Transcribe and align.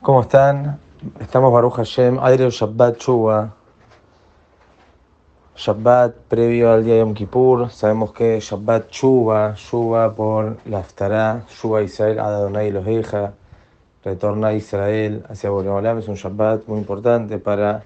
¿Cómo 0.00 0.20
están? 0.20 0.78
Estamos 1.18 1.52
Baruch 1.52 1.74
Hashem, 1.74 2.20
aire 2.22 2.48
Shabbat 2.50 2.98
Chuba. 2.98 3.52
Shabbat 5.56 6.14
previo 6.28 6.72
al 6.72 6.84
día 6.84 6.94
de 6.94 7.00
Yom 7.00 7.14
Kippur. 7.14 7.68
Sabemos 7.68 8.12
que 8.12 8.38
Shabbat 8.38 8.90
Chuba, 8.90 9.54
Chuba 9.56 10.14
por 10.14 10.56
la 10.66 10.84
Chuba 11.48 11.82
Israel, 11.82 12.20
Adonai 12.20 12.68
Eloheja, 12.68 13.34
retorna 14.04 14.48
a 14.48 14.52
Israel 14.54 15.24
hacia 15.28 15.50
Boreolam. 15.50 15.98
Es 15.98 16.06
un 16.06 16.14
Shabbat 16.14 16.68
muy 16.68 16.78
importante 16.78 17.38
para 17.38 17.82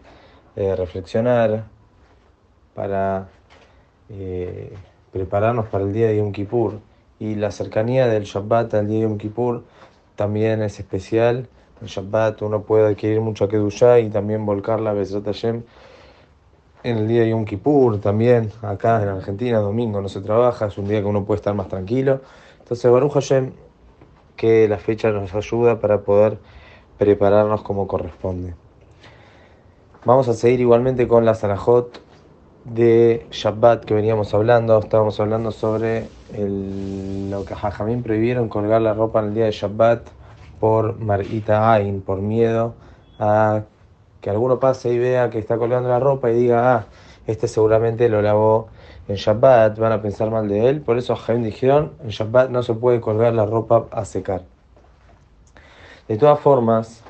eh, 0.55 0.77
reflexionar, 0.77 1.65
para 2.75 3.29
eh, 4.11 4.77
prepararnos 5.13 5.67
para 5.69 5.85
el 5.85 5.95
día 5.95 6.09
de 6.09 6.19
Yom 6.19 6.31
Kippur. 6.31 6.79
Y 7.19 7.37
la 7.37 7.51
cercanía 7.51 8.07
del 8.07 8.25
Shabbat 8.25 8.75
al 8.75 8.87
día 8.87 8.99
de 8.99 9.03
Yom 9.05 9.17
Kippur 9.17 9.65
también 10.15 10.61
es 10.61 10.79
especial 10.79 11.49
en 11.83 11.89
Shabbat 11.89 12.41
uno 12.43 12.63
puede 12.63 12.93
adquirir 12.93 13.21
mucha 13.21 13.49
Kedushá 13.49 13.99
y 13.99 14.09
también 14.09 14.47
volcarla 14.47 14.93
Besrat 14.93 15.25
Hashem 15.25 15.63
en 16.85 16.99
el 16.99 17.09
día 17.09 17.23
de 17.23 17.31
Yom 17.31 17.45
Kippur, 17.45 18.01
también 18.01 18.51
acá 18.63 19.03
en 19.03 19.09
Argentina, 19.09 19.59
domingo 19.59 20.01
no 20.01 20.09
se 20.09 20.21
trabaja, 20.21 20.67
es 20.67 20.79
un 20.79 20.89
día 20.89 21.01
que 21.01 21.07
uno 21.07 21.25
puede 21.25 21.37
estar 21.37 21.55
más 21.55 21.69
tranquilo. 21.69 22.21
Entonces, 22.59 22.91
Baruch 22.91 23.13
Hashem, 23.13 23.53
que 24.37 24.67
la 24.67 24.79
fecha 24.79 25.11
nos 25.11 25.33
ayuda 25.35 25.79
para 25.79 26.01
poder 26.01 26.39
prepararnos 26.99 27.63
como 27.63 27.87
corresponde. 27.87 28.55
Vamos 30.05 30.27
a 30.29 30.33
seguir 30.33 30.61
igualmente 30.61 31.07
con 31.07 31.25
la 31.25 31.35
Sanajot 31.35 32.01
de 32.65 33.27
Shabbat 33.31 33.85
que 33.85 33.95
veníamos 33.95 34.35
hablando. 34.35 34.79
Estábamos 34.81 35.21
hablando 35.21 35.53
sobre 35.53 36.09
lo 36.37 37.45
que 37.45 37.55
Jajamín 37.55 38.03
prohibieron 38.03 38.49
colgar 38.49 38.83
la 38.83 38.95
ropa 38.95 39.21
en 39.21 39.27
el 39.27 39.35
día 39.35 39.45
de 39.45 39.53
Shabbat 39.53 40.22
por 40.63 41.01
Marita 41.01 41.73
Ain, 41.73 42.03
por 42.03 42.21
miedo 42.21 42.75
a 43.19 43.63
que 44.21 44.31
alguno 44.31 44.61
pase 44.61 44.93
y 44.93 44.99
vea 44.99 45.29
que 45.29 45.41
está 45.41 45.59
colgando 45.59 45.89
la 45.89 45.99
ropa 45.99 46.31
y 46.31 46.35
diga, 46.35 46.77
ah, 46.77 46.85
este 47.27 47.49
seguramente 47.49 48.09
lo 48.09 48.23
lavó 48.23 48.69
en 49.09 49.17
Shabbat, 49.17 49.77
van 49.77 49.91
a 49.91 50.01
pensar 50.01 50.31
mal 50.31 50.47
de 50.47 50.69
él. 50.69 50.81
Por 50.81 50.99
eso 50.99 51.17
Jaime 51.17 51.47
dijeron, 51.47 51.95
en 52.05 52.11
Shabbat 52.11 52.51
no 52.51 52.63
se 52.63 52.75
puede 52.75 53.01
colgar 53.01 53.35
la 53.35 53.45
ropa 53.45 53.87
a 53.91 54.05
secar. 54.05 54.43
De 56.07 56.17
todas 56.17 56.39
formas, 56.39 57.03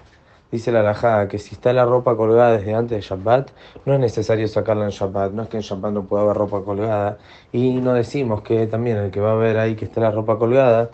dice 0.50 0.72
la 0.72 0.80
Alajá 0.80 1.28
que 1.28 1.38
si 1.38 1.54
está 1.54 1.74
la 1.74 1.84
ropa 1.84 2.16
colgada 2.16 2.56
desde 2.56 2.72
antes 2.72 2.96
de 2.96 3.02
Shabbat, 3.02 3.50
no 3.84 3.92
es 3.92 4.00
necesario 4.00 4.48
sacarla 4.48 4.84
en 4.84 4.92
Shabbat. 4.92 5.32
No 5.32 5.42
es 5.42 5.50
que 5.50 5.58
en 5.58 5.62
Shabbat 5.62 5.92
no 5.92 6.04
pueda 6.04 6.22
haber 6.22 6.38
ropa 6.38 6.62
colgada. 6.62 7.18
Y 7.52 7.74
no 7.82 7.92
decimos 7.92 8.40
que 8.40 8.66
también 8.66 8.96
el 8.96 9.10
que 9.10 9.20
va 9.20 9.32
a 9.32 9.34
ver 9.34 9.58
ahí 9.58 9.76
que 9.76 9.84
está 9.84 10.00
la 10.00 10.10
ropa 10.10 10.38
colgada 10.38 10.88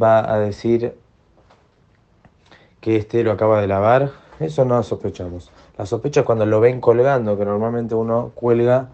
va 0.00 0.32
a 0.32 0.38
decir 0.38 0.94
que 2.84 2.96
este 2.96 3.24
lo 3.24 3.32
acaba 3.32 3.62
de 3.62 3.66
lavar, 3.66 4.10
eso 4.40 4.66
no 4.66 4.82
sospechamos. 4.82 5.50
La 5.78 5.86
sospecha 5.86 6.20
es 6.20 6.26
cuando 6.26 6.44
lo 6.44 6.60
ven 6.60 6.82
colgando, 6.82 7.38
que 7.38 7.46
normalmente 7.46 7.94
uno 7.94 8.32
cuelga 8.34 8.90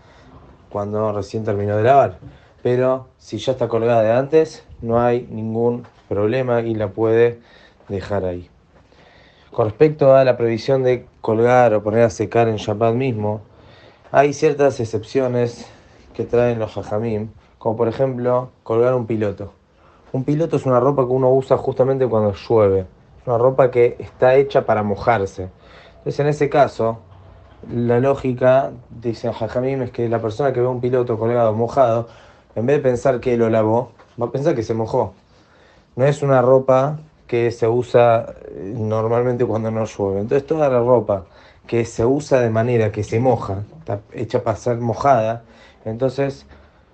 cuando 0.68 1.12
recién 1.12 1.42
terminó 1.42 1.76
de 1.76 1.82
lavar. 1.82 2.18
Pero 2.62 3.08
si 3.18 3.38
ya 3.38 3.50
está 3.50 3.66
colgada 3.66 4.02
de 4.02 4.12
antes, 4.12 4.64
no 4.80 5.00
hay 5.00 5.26
ningún 5.28 5.88
problema 6.08 6.60
y 6.60 6.76
la 6.76 6.90
puede 6.90 7.40
dejar 7.88 8.26
ahí. 8.26 8.48
Con 9.50 9.66
respecto 9.66 10.14
a 10.14 10.22
la 10.22 10.36
previsión 10.36 10.84
de 10.84 11.06
colgar 11.20 11.74
o 11.74 11.82
poner 11.82 12.04
a 12.04 12.10
secar 12.10 12.46
en 12.46 12.58
Shabbat 12.58 12.94
mismo, 12.94 13.40
hay 14.12 14.34
ciertas 14.34 14.78
excepciones 14.78 15.66
que 16.14 16.22
traen 16.22 16.60
los 16.60 16.78
hajamim, 16.78 17.30
como 17.58 17.76
por 17.76 17.88
ejemplo 17.88 18.50
colgar 18.62 18.94
un 18.94 19.08
piloto. 19.08 19.52
Un 20.12 20.22
piloto 20.22 20.54
es 20.58 20.64
una 20.64 20.78
ropa 20.78 21.04
que 21.04 21.10
uno 21.10 21.32
usa 21.32 21.56
justamente 21.56 22.06
cuando 22.06 22.34
llueve 22.34 22.86
una 23.30 23.38
ropa 23.38 23.70
que 23.70 23.96
está 23.98 24.34
hecha 24.34 24.66
para 24.66 24.82
mojarse. 24.82 25.48
Entonces, 25.98 26.20
en 26.20 26.26
ese 26.26 26.48
caso, 26.48 26.98
la 27.72 28.00
lógica, 28.00 28.72
dice 28.90 29.32
Jajamim, 29.32 29.82
es 29.82 29.90
que 29.90 30.08
la 30.08 30.20
persona 30.20 30.52
que 30.52 30.60
ve 30.60 30.66
a 30.66 30.70
un 30.70 30.80
piloto 30.80 31.18
colgado 31.18 31.52
mojado, 31.54 32.08
en 32.54 32.66
vez 32.66 32.76
de 32.76 32.82
pensar 32.82 33.20
que 33.20 33.36
lo 33.36 33.48
lavó, 33.50 33.92
va 34.20 34.26
a 34.26 34.30
pensar 34.32 34.54
que 34.54 34.62
se 34.62 34.74
mojó. 34.74 35.14
No 35.96 36.04
es 36.06 36.22
una 36.22 36.42
ropa 36.42 36.98
que 37.26 37.50
se 37.50 37.68
usa 37.68 38.34
eh, 38.48 38.74
normalmente 38.76 39.44
cuando 39.44 39.70
no 39.70 39.84
llueve. 39.84 40.20
Entonces, 40.20 40.46
toda 40.46 40.68
la 40.68 40.80
ropa 40.80 41.26
que 41.66 41.84
se 41.84 42.04
usa 42.04 42.40
de 42.40 42.50
manera 42.50 42.90
que 42.90 43.04
se 43.04 43.20
moja, 43.20 43.62
está 43.78 44.00
hecha 44.12 44.42
para 44.42 44.56
ser 44.56 44.78
mojada, 44.78 45.44
entonces 45.84 46.46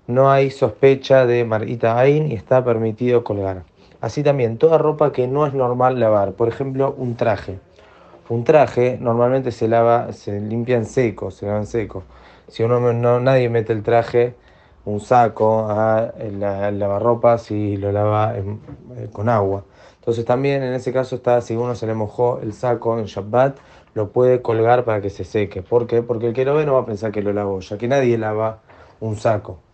no 0.06 0.30
hay 0.30 0.50
sospecha 0.50 1.24
de 1.24 1.44
Marita 1.44 1.98
Ain 1.98 2.30
y 2.30 2.34
está 2.34 2.62
permitido 2.64 3.24
colgar. 3.24 3.64
Así 4.00 4.22
también, 4.22 4.58
toda 4.58 4.78
ropa 4.78 5.12
que 5.12 5.26
no 5.26 5.46
es 5.46 5.54
normal 5.54 5.98
lavar, 5.98 6.32
por 6.32 6.48
ejemplo, 6.48 6.94
un 6.98 7.16
traje. 7.16 7.58
Un 8.28 8.44
traje 8.44 8.98
normalmente 9.00 9.52
se 9.52 9.68
lava, 9.68 10.12
se 10.12 10.40
limpia 10.40 10.76
en 10.76 10.84
seco, 10.84 11.30
se 11.30 11.46
lava 11.46 11.58
en 11.58 11.66
seco. 11.66 12.02
Si 12.48 12.62
uno 12.62 12.92
no, 12.92 13.20
nadie 13.20 13.48
mete 13.48 13.72
el 13.72 13.82
traje, 13.82 14.34
un 14.84 15.00
saco, 15.00 15.66
a 15.68 16.12
la, 16.38 16.70
lavarropa 16.70 17.38
si 17.38 17.76
lo 17.76 17.92
lava 17.92 18.36
eh, 18.36 19.08
con 19.12 19.28
agua. 19.28 19.64
Entonces 19.98 20.24
también 20.24 20.62
en 20.62 20.74
ese 20.74 20.92
caso 20.92 21.16
está, 21.16 21.40
si 21.40 21.56
uno 21.56 21.74
se 21.74 21.86
le 21.86 21.94
mojó 21.94 22.40
el 22.40 22.52
saco 22.52 22.98
en 22.98 23.06
Shabbat, 23.06 23.58
lo 23.94 24.10
puede 24.10 24.42
colgar 24.42 24.84
para 24.84 25.00
que 25.00 25.10
se 25.10 25.24
seque. 25.24 25.62
¿Por 25.62 25.86
qué? 25.86 26.02
Porque 26.02 26.28
el 26.28 26.32
que 26.34 26.44
lo 26.44 26.54
ve 26.54 26.66
no 26.66 26.74
va 26.74 26.80
a 26.80 26.86
pensar 26.86 27.12
que 27.12 27.22
lo 27.22 27.32
lavó, 27.32 27.60
ya 27.60 27.78
que 27.78 27.88
nadie 27.88 28.18
lava 28.18 28.60
un 29.00 29.16
saco. 29.16 29.65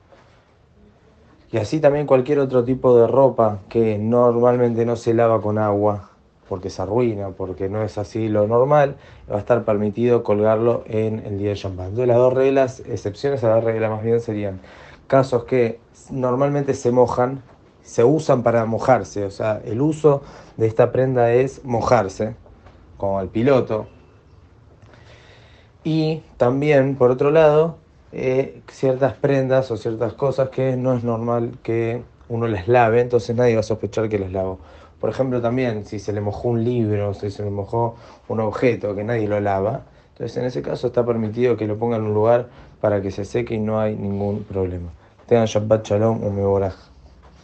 Y 1.53 1.59
así 1.59 1.81
también 1.81 2.07
cualquier 2.07 2.39
otro 2.39 2.65
tipo 2.65 2.97
de 2.99 3.07
ropa 3.07 3.59
que 3.69 3.99
normalmente 3.99 4.87
no 4.87 4.97
se 4.97 5.13
lava 5.13 5.43
con 5.43 5.59
agua 5.59 6.09
porque 6.49 6.71
se 6.71 6.83
arruina, 6.83 7.29
porque 7.29 7.69
no 7.69 7.83
es 7.83 7.99
así 7.99 8.29
lo 8.29 8.47
normal, 8.47 8.97
va 9.31 9.37
a 9.37 9.39
estar 9.39 9.65
permitido 9.65 10.23
colgarlo 10.23 10.83
en 10.87 11.21
el 11.21 11.39
día 11.39 11.51
de 11.51 11.55
Shabbat. 11.55 11.89
Entonces 11.89 12.09
las 12.09 12.17
dos 12.17 12.33
reglas, 12.33 12.81
excepciones 12.81 13.45
a 13.45 13.49
la 13.49 13.61
regla 13.61 13.91
más 13.91 14.03
bien 14.03 14.21
serían 14.21 14.61
casos 15.07 15.45
que 15.45 15.79
normalmente 16.11 16.75
se 16.75 16.91
mojan, 16.91 17.43
se 17.83 18.03
usan 18.03 18.43
para 18.43 18.65
mojarse, 18.65 19.25
o 19.25 19.31
sea, 19.31 19.61
el 19.65 19.81
uso 19.81 20.23
de 20.57 20.67
esta 20.67 20.91
prenda 20.91 21.33
es 21.33 21.65
mojarse, 21.65 22.35
como 22.97 23.21
el 23.21 23.29
piloto. 23.29 23.87
Y 25.85 26.23
también, 26.37 26.97
por 26.97 27.11
otro 27.11 27.31
lado, 27.31 27.77
eh, 28.13 28.61
ciertas 28.71 29.15
prendas 29.15 29.71
o 29.71 29.77
ciertas 29.77 30.13
cosas 30.13 30.51
que 30.51 30.77
no 30.77 30.95
es 30.95 31.03
normal 31.03 31.53
que 31.63 32.03
uno 32.29 32.47
les 32.47 32.69
lave, 32.69 33.01
entonces 33.01 33.35
nadie 33.35 33.55
va 33.55 33.61
a 33.61 33.65
sospechar 33.65 34.09
que 34.09 34.19
les 34.19 34.33
lavo. 34.33 34.59
Por 35.01 35.11
ejemplo, 35.11 35.41
también 35.41 35.85
si 35.85 35.99
se 35.99 36.13
le 36.13 36.21
mojó 36.21 36.49
un 36.49 36.63
libro, 36.63 37.15
si 37.15 37.31
se 37.31 37.43
le 37.43 37.51
mojó 37.51 37.97
un 38.29 38.41
objeto 38.41 38.95
que 38.95 39.03
nadie 39.03 39.27
lo 39.27 39.41
lava, 39.41 39.83
entonces 40.13 40.37
en 40.37 40.45
ese 40.45 40.63
caso 40.63 40.89
está 40.89 41.05
permitido 41.05 41.57
que 41.57 41.67
lo 41.67 41.79
pongan 41.79 42.03
en 42.03 42.09
un 42.09 42.15
lugar 42.15 42.49
para 42.81 43.01
que 43.01 43.11
se 43.11 43.25
seque 43.25 43.55
y 43.55 43.59
no 43.59 43.81
hay 43.81 43.97
ningún 43.97 44.45
problema. 44.45 44.91
Tengan 45.27 45.47
Shabbat 45.47 45.87
Shalom 45.87 46.23
o 46.23 46.31
Meboraj. 46.31 46.92